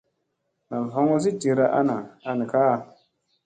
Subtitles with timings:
[0.69, 1.97] Nam hoŋozi dira ana
[2.29, 2.75] an kaʼa.